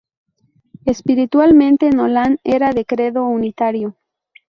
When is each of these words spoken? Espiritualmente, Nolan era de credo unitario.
Espiritualmente, 0.85 1.91
Nolan 1.91 2.39
era 2.43 2.71
de 2.73 2.85
credo 2.85 3.27
unitario. 3.27 3.95